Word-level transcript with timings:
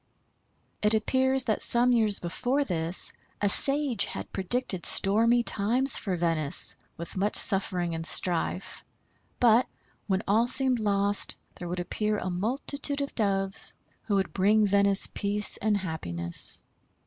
It 0.81 0.95
appears 0.95 1.43
that 1.43 1.61
some 1.61 1.91
years 1.91 2.17
before 2.17 2.63
this 2.63 3.13
a 3.39 3.47
sage 3.47 4.05
had 4.05 4.33
predicted 4.33 4.83
stormy 4.83 5.43
times 5.43 5.95
for 5.95 6.15
Venice, 6.15 6.75
with 6.97 7.15
much 7.15 7.35
suffering 7.35 7.93
and 7.93 8.03
strife, 8.03 8.83
but, 9.39 9.67
when 10.07 10.23
all 10.27 10.47
seemed 10.47 10.79
lost, 10.79 11.37
there 11.53 11.67
would 11.67 11.79
appear 11.79 12.17
a 12.17 12.31
multitude 12.31 13.01
of 13.01 13.13
Doves, 13.13 13.75
who 14.05 14.15
would 14.15 14.33
bring 14.33 14.65
Venice 14.65 15.05
peace 15.05 15.57
and 15.57 15.77
happiness. 15.77 16.63